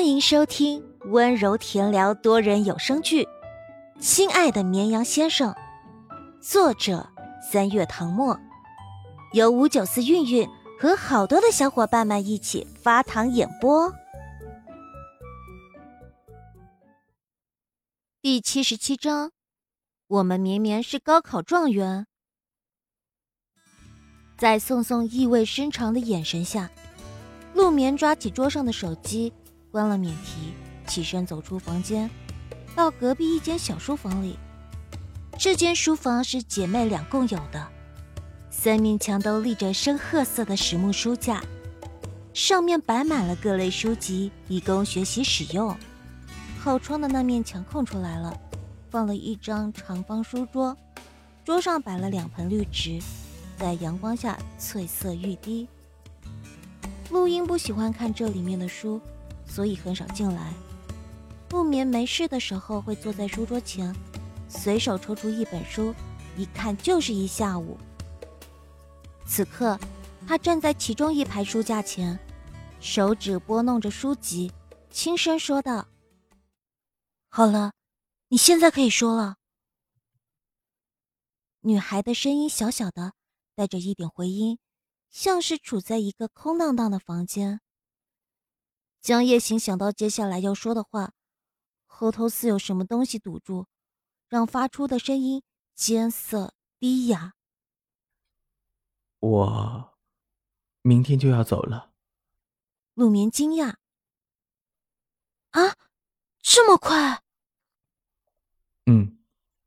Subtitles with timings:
[0.00, 3.24] 欢迎收听温柔甜聊多人有声剧
[4.00, 5.52] 《亲爱的绵羊先生》，
[6.40, 7.06] 作者
[7.52, 8.40] 三月唐末，
[9.34, 10.48] 由五九四韵韵
[10.80, 13.92] 和好多的小伙伴们一起发糖演播。
[18.22, 19.32] 第七十七章，
[20.06, 22.06] 我们绵绵是高考状元。
[24.38, 26.70] 在宋宋意味深长的眼神下，
[27.52, 29.34] 陆眠抓起桌上的手机。
[29.70, 30.52] 关了免提，
[30.86, 32.10] 起身走出房间，
[32.74, 34.36] 到隔壁一间小书房里。
[35.38, 37.66] 这间书房是姐妹俩共有的，
[38.50, 41.42] 三面墙都立着深褐色的实木书架，
[42.34, 45.74] 上面摆满了各类书籍，以供学习使用。
[46.62, 48.38] 靠窗的那面墙空出来了，
[48.90, 50.76] 放了一张长方书桌，
[51.44, 52.98] 桌上摆了两盆绿植，
[53.56, 55.66] 在阳光下翠色欲滴。
[57.10, 59.00] 陆英不喜欢看这里面的书。
[59.50, 60.54] 所以很少进来。
[61.48, 63.92] 不眠没事的时候会坐在书桌前，
[64.48, 65.92] 随手抽出一本书，
[66.36, 67.76] 一看就是一下午。
[69.26, 69.78] 此刻，
[70.26, 72.16] 他站在其中一排书架前，
[72.80, 74.52] 手指拨弄着书籍，
[74.90, 75.88] 轻声说道
[77.28, 77.72] ：“好了，
[78.28, 79.36] 你现在可以说了。”
[81.62, 83.12] 女孩的声音小小的，
[83.54, 84.58] 带着一点回音，
[85.10, 87.60] 像是处在一个空荡荡的房间。
[89.00, 91.14] 江夜行想到接下来要说的话，
[91.86, 93.66] 喉头似有什么东西堵住，
[94.28, 95.42] 让发出的声音
[95.74, 97.34] 艰涩低哑。
[99.20, 99.98] 我
[100.82, 101.92] 明天就要走了。
[102.92, 103.76] 陆眠惊讶
[105.52, 105.76] ：“啊，
[106.42, 107.22] 这么快
[108.84, 109.18] ？”“嗯，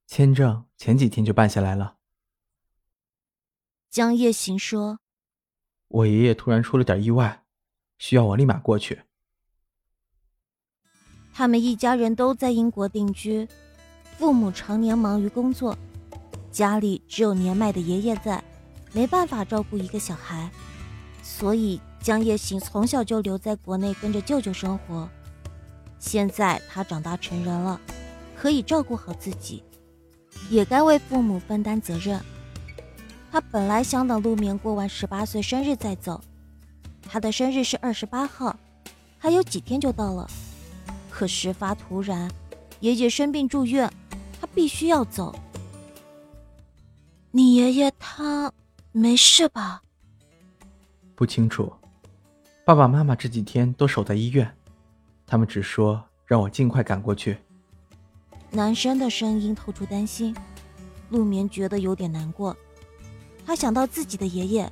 [0.06, 1.98] 签证前几天就办下来了。”
[3.90, 5.00] 江夜行说
[5.88, 7.46] ：“我爷爷突然出了点意外，
[7.98, 9.06] 需要我立马过去。”
[11.34, 13.48] 他们一家人都在英国定居，
[14.20, 15.76] 父母常年忙于工作，
[16.52, 18.44] 家里只有年迈的爷爷在，
[18.92, 20.52] 没办法照顾一个小孩，
[21.24, 25.10] 所以江夜行从小就留在国内跟着舅舅生活。
[25.98, 27.82] 现在他长大成人了，
[28.36, 29.64] 可以照顾好自己，
[30.52, 32.22] 也该为父母分担责任。
[33.32, 36.22] 他本来想等陆眠过完十八岁生日再走，
[37.02, 38.56] 他的生日是二十八号，
[39.18, 40.30] 还有几天就到了。
[41.24, 42.30] 可事发突然，
[42.82, 43.90] 爷爷生病住院，
[44.42, 45.34] 他必须要走。
[47.32, 48.52] 你爷爷他
[48.92, 49.82] 没事吧？
[51.16, 51.72] 不清楚，
[52.66, 54.54] 爸爸妈妈这几天都守在医院，
[55.26, 57.38] 他们只说让我尽快赶过去。
[58.52, 60.36] 男生的声音透出担心，
[61.10, 62.54] 陆眠觉得有点难过。
[63.46, 64.70] 他想到自己的爷爷，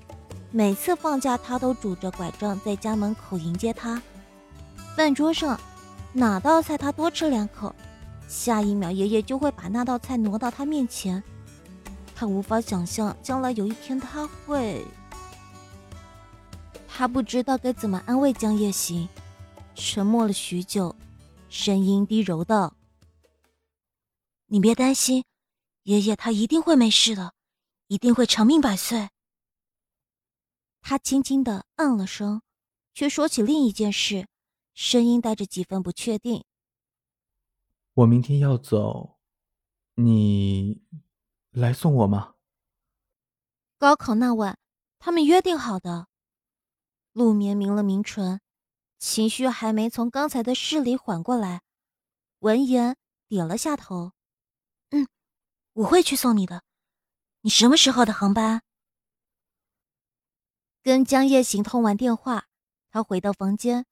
[0.51, 4.01] 每次放假他都拄着拐杖在家门口迎接他，
[4.97, 5.57] 饭桌上。
[6.13, 7.73] 哪道菜他多吃两口，
[8.27, 11.23] 下一秒爷爷就会把那道菜挪到他面前。
[12.13, 14.85] 他无法想象将来有一天他会……
[16.87, 19.07] 他不知道该怎么安慰江夜行，
[19.73, 20.95] 沉默了许久，
[21.49, 22.75] 声音低柔道
[24.47, 25.23] ：“你别担心，
[25.83, 27.33] 爷爷他一定会没事的，
[27.87, 29.09] 一定会长命百岁。”
[30.83, 32.41] 他轻轻的嗯了声，
[32.93, 34.27] 却说起另一件事。
[34.83, 36.43] 声音带着几分不确定。
[37.93, 39.19] 我明天要走，
[39.93, 40.81] 你
[41.51, 42.33] 来送我吗？
[43.77, 44.57] 高考那晚，
[44.97, 46.07] 他们约定好的。
[47.11, 48.41] 陆眠抿了抿唇，
[48.97, 51.61] 情绪还没从刚才的事里缓过来，
[52.39, 52.97] 闻言
[53.27, 54.13] 点了下头。
[54.89, 55.07] 嗯，
[55.73, 56.63] 我会去送你的。
[57.41, 58.63] 你什么时候的航班？
[60.81, 62.47] 跟江夜行通完电话，
[62.89, 63.85] 他回到房间。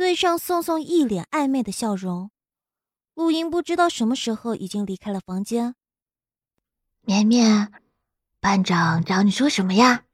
[0.00, 2.30] 对上宋宋一脸暧昧的笑容，
[3.12, 5.74] 陆英不知道什么时候已经离开了房间。
[7.02, 7.70] 绵绵，
[8.40, 10.06] 班长找你说什么呀？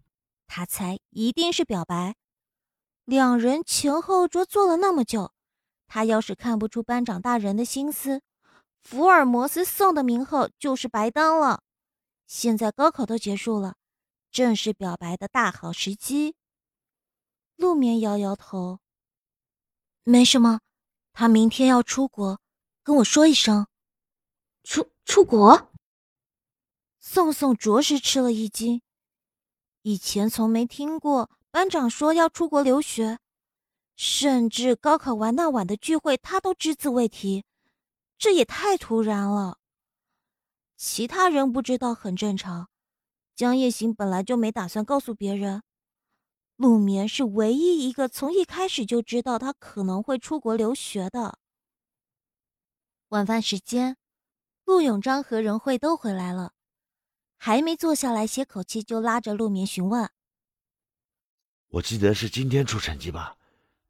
[0.48, 2.16] 他猜一定是表白。
[3.04, 5.32] 两人前后桌坐了那么久，
[5.86, 8.22] 他要是看不出班长大人的心思，
[8.82, 11.62] 福尔摩斯送的名号就是白当了。
[12.26, 13.76] 现在高考都结束了，
[14.32, 16.34] 正是表白的大好时机。
[17.54, 18.80] 陆眠摇摇头。
[20.08, 20.60] 没什么，
[21.12, 22.40] 他明天要出国，
[22.84, 23.66] 跟我说一声。
[24.62, 25.72] 出出国？
[27.00, 28.82] 宋宋着实吃了一惊，
[29.82, 33.18] 以前从没听过班长说要出国留学，
[33.96, 37.44] 甚至高考完那晚的聚会他都只字未提，
[38.16, 39.58] 这也太突然了。
[40.76, 42.68] 其他人不知道很正常，
[43.34, 45.64] 江夜行本来就没打算告诉别人。
[46.56, 51.38] 陆眠是唯一一个从一开始就知道他可能会出国留学的。
[53.08, 53.98] 晚饭时间，
[54.64, 56.54] 陆永章和任慧都回来了，
[57.36, 60.10] 还没坐下来歇口气，就拉着陆眠询问
[61.68, 63.36] ：“我记得是今天出成绩吧？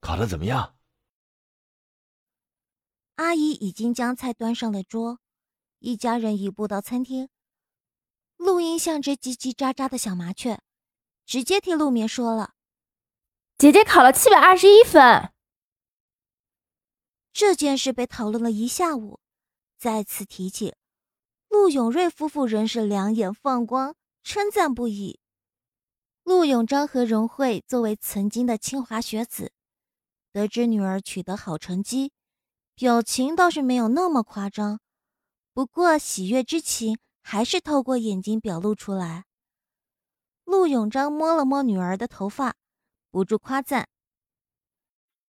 [0.01, 0.77] 考得怎么样？”
[3.15, 5.21] 阿姨已经将菜端上了桌，
[5.79, 7.29] 一家人移步到餐厅。
[8.37, 10.61] 陆英像只叽叽喳喳的小麻雀，
[11.25, 12.55] 直接替陆眠说了
[13.59, 15.33] ：“姐姐考了七百二十一分。”
[17.33, 19.21] 这件事被讨论了一下午，
[19.79, 20.75] 再次提起，
[21.49, 25.21] 陆永瑞夫妇仍是两眼放光，称赞不已。
[26.23, 29.53] 陆永章和荣慧作为曾经的清华学子，
[30.33, 32.13] 得知女儿取得好成绩。
[32.75, 34.81] 表情倒是没有那么夸张，
[35.55, 39.25] 不过喜悦之情还是透过眼睛表露出来。
[40.45, 42.55] 陆永章摸了摸女儿的头发，
[43.17, 43.89] 不住夸赞：“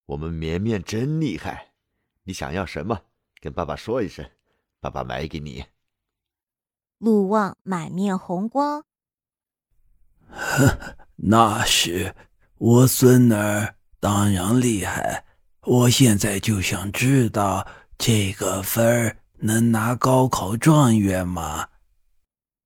[0.08, 1.72] 我们绵绵真厉害！
[2.24, 3.04] 你想要什么，
[3.40, 4.30] 跟爸爸说一声，
[4.82, 5.64] 爸爸买给你。”
[7.00, 8.84] 陆望满面红光
[11.16, 12.14] ：“那是
[12.58, 15.24] 我孙儿，当然厉害。”
[15.64, 17.66] 我现在就想知道
[17.98, 21.70] 这个分儿能拿高考状元吗？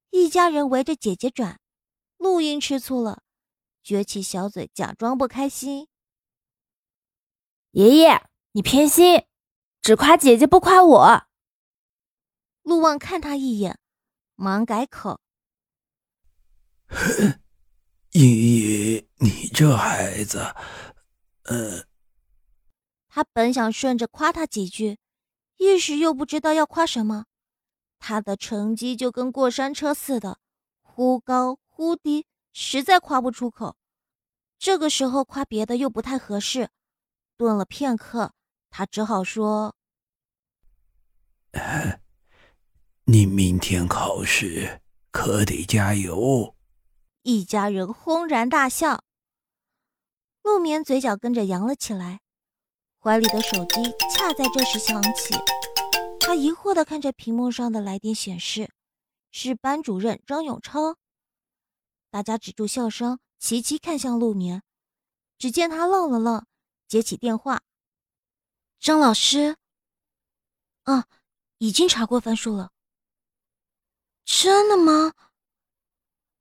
[0.09, 1.59] 一家人围着姐姐转，
[2.17, 3.21] 陆英吃醋了，
[3.83, 5.87] 撅起小嘴假装不开心。
[7.71, 9.25] 爷爷，你偏心，
[9.81, 11.23] 只夸姐姐不夸我。
[12.63, 13.79] 陆望看他一眼，
[14.35, 15.19] 忙改口
[16.87, 17.39] ：“哼，
[18.11, 18.21] 依
[18.95, 20.53] 依，你这孩子，
[21.43, 21.85] 呃。”
[23.13, 24.97] 他本想顺着夸他几句，
[25.57, 27.25] 一时又不知道要夸什么。
[27.99, 30.39] 他的成绩就跟过山车似的，
[30.81, 33.75] 忽高忽低，实在夸不出口。
[34.57, 36.69] 这个时候夸别的又不太合适，
[37.35, 38.33] 顿了片刻，
[38.69, 39.75] 他只好说
[43.05, 46.55] ：“你明天考试可得加油。”
[47.23, 49.03] 一家人轰然大笑，
[50.43, 52.19] 陆眠嘴角跟着扬了起来。
[52.99, 53.81] 怀里的手机
[54.11, 55.33] 恰在这时响起，
[56.19, 58.69] 他疑惑地看着屏幕上的来电显示，
[59.31, 60.97] 是班主任张永超。
[62.11, 64.61] 大家止住笑声，齐齐看向陆眠。
[65.37, 66.45] 只见他愣了愣，
[66.87, 67.63] 接起电话
[68.79, 69.57] ：“张老师，
[70.83, 71.07] 啊，
[71.57, 72.71] 已经查过分数了。
[74.25, 75.13] 真的吗？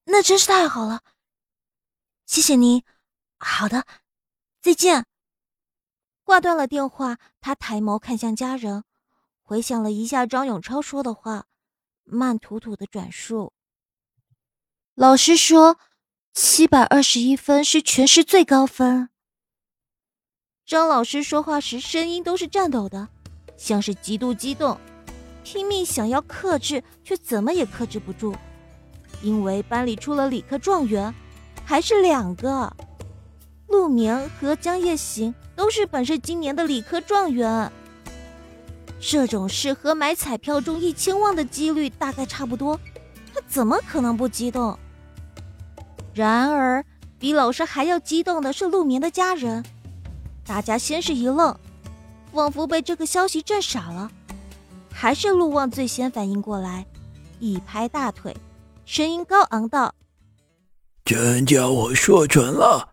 [0.05, 1.02] 那真是太好了，
[2.26, 2.84] 谢谢您。
[3.38, 3.87] 好的，
[4.61, 5.06] 再见。”
[6.25, 8.84] 挂断了电话，他抬眸看向家人，
[9.43, 11.46] 回想了一下张永超说的话，
[12.02, 13.52] 慢吐吐的转述
[15.00, 15.79] ：“老师说，
[16.35, 19.08] 七百二十一分是全市最高分。”
[20.67, 23.08] 张老师说话时声音都是颤抖的，
[23.56, 24.79] 像是极度激动，
[25.43, 28.37] 拼命想要克制，却怎么也克制不住，
[29.23, 31.14] 因为班里出了理科状元，
[31.64, 32.70] 还是两个。
[33.69, 37.73] 陆眠和江夜行都是本市今年的理科状元。
[39.00, 42.79] 这种事和买彩票中一千万的几率大概差不多，
[43.32, 44.79] 他怎么可能不激动？
[46.12, 46.85] 然而，
[47.19, 49.65] 比老师还要激动的是陆眠的家人。
[50.45, 51.57] 大家先是一愣，
[52.33, 54.11] 仿佛被这个消息震傻了。
[54.93, 56.85] 还是陆望最先反应过来，
[57.38, 58.37] 一拍大腿，
[58.85, 59.95] 声音高昂道
[61.05, 62.88] ：“真叫我说准了。”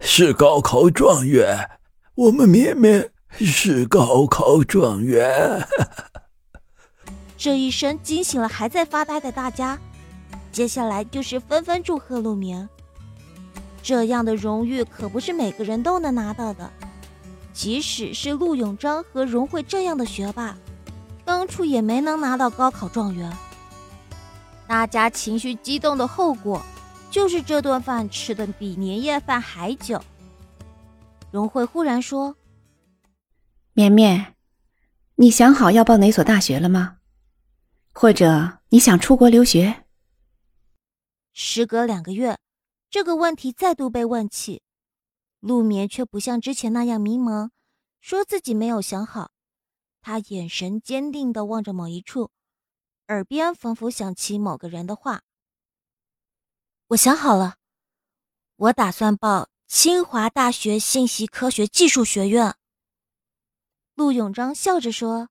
[0.00, 1.70] 是高考状元，
[2.14, 5.66] 我们绵绵是高考状元。
[7.38, 9.78] 这一声惊醒了还在发呆的大家，
[10.54, 12.68] 接下来就是纷纷祝贺陆明。
[13.82, 16.70] 这样的荣誉可不是每个人都能拿到的，
[17.52, 20.56] 即使是陆永章和荣慧这样的学霸，
[21.24, 23.36] 当初也没能拿到高考状元。
[24.68, 26.62] 大家情绪激动的后果。
[27.10, 30.02] 就是这顿饭吃的比年夜饭还久。
[31.30, 32.34] 荣慧忽然说
[33.72, 34.34] ：“绵绵，
[35.14, 36.96] 你想好要报哪所大学了吗？
[37.92, 39.82] 或者你想出国留学？”
[41.36, 42.38] 时隔两个月，
[42.88, 44.62] 这个问题再度被问起，
[45.40, 47.50] 陆眠却不像之前那样迷茫，
[48.00, 49.32] 说自己没有想好。
[50.00, 52.30] 他眼神坚定地望着某一处，
[53.08, 55.22] 耳边仿佛响起某个人的话。
[56.88, 57.56] 我想好了，
[58.54, 62.54] 我打算报清华大学信息科学技术学院。
[63.94, 65.30] 陆永章笑着说：“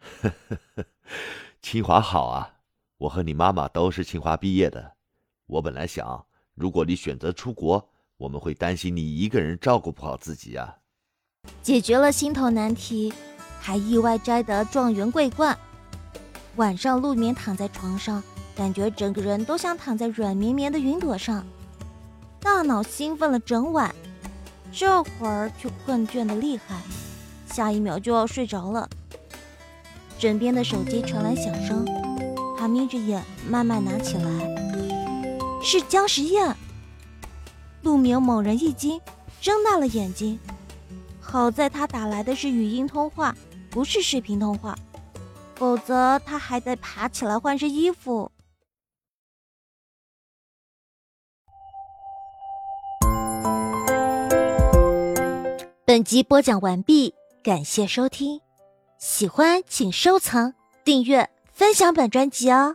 [0.00, 0.86] 呵呵呵，
[1.62, 2.53] 清华好啊！
[3.04, 4.92] 我和你妈妈都是清华毕业的。
[5.46, 10.74] 我本来想如果你选择出国，我们会担心你一个人照顾不好自己啊。
[11.62, 13.12] 解决了心头难题，
[13.60, 15.58] 还意外摘得状元桂冠。
[16.56, 18.22] 晚上，陆眠躺在床上，
[18.56, 21.44] 感觉整个人都像躺在软绵绵的云朵上，
[22.40, 23.94] 大脑兴奋了整晚，
[24.72, 26.80] 这会儿却困倦的厉害，
[27.48, 28.88] 下一秒就要睡着了。
[30.18, 31.84] 枕边的手机传来响声，
[32.64, 34.26] 他眯着眼慢慢拿起来，
[35.62, 36.56] 是姜时宴。
[37.82, 38.98] 陆明猛然一惊，
[39.38, 40.40] 睁大了眼睛。
[41.20, 43.36] 好在他打来的是语音通话，
[43.68, 44.74] 不是视频通话，
[45.56, 48.32] 否则他还得爬起来换身衣服。
[55.84, 58.40] 本集播讲完毕，感谢收听，
[58.96, 62.74] 喜欢请收藏、订阅、分享本专辑哦。